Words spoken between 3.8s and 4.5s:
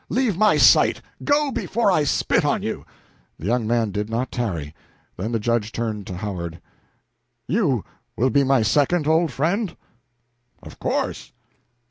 did not